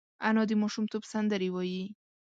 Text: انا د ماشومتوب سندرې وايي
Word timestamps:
انا 0.27 0.41
د 0.49 0.51
ماشومتوب 0.61 1.03
سندرې 1.11 1.49
وايي 1.55 1.85